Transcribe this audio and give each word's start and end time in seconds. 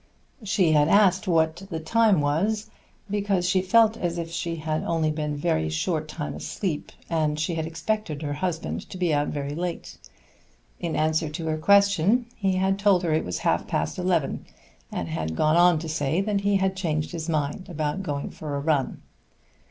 She 0.43 0.71
had 0.71 0.87
asked 0.87 1.27
what 1.27 1.57
the 1.69 1.79
time 1.79 2.21
was 2.21 2.71
because 3.07 3.47
she 3.47 3.61
felt 3.61 3.95
as 3.97 4.17
if 4.17 4.31
she 4.31 4.55
had 4.55 4.81
only 4.83 5.11
been 5.11 5.33
a 5.33 5.37
very 5.37 5.69
short 5.69 6.07
time 6.07 6.33
asleep, 6.33 6.91
and 7.07 7.39
she 7.39 7.53
had 7.53 7.67
expected 7.67 8.23
her 8.23 8.33
husband 8.33 8.89
to 8.89 8.97
be 8.97 9.13
out 9.13 9.27
very 9.27 9.53
late. 9.53 9.99
In 10.79 10.95
answer 10.95 11.29
to 11.29 11.45
her 11.45 11.57
question 11.59 12.25
he 12.35 12.53
had 12.55 12.79
told 12.79 13.03
her 13.03 13.13
it 13.13 13.23
was 13.23 13.37
half 13.45 13.67
past 13.67 13.99
eleven, 13.99 14.47
and 14.91 15.07
had 15.07 15.35
gone 15.35 15.55
on 15.55 15.77
to 15.77 15.87
say 15.87 16.19
that 16.19 16.41
he 16.41 16.55
had 16.57 16.75
changed 16.75 17.11
his 17.11 17.29
mind 17.29 17.69
about 17.69 18.01
going 18.01 18.31
for 18.31 18.55
a 18.55 18.59
run. 18.59 19.03